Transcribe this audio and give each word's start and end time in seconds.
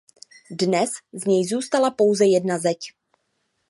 Dnes 0.51 0.89
z 1.13 1.25
něj 1.25 1.47
zůstala 1.47 1.91
pouze 1.91 2.25
jedna 2.25 2.57
zeď. 2.57 2.93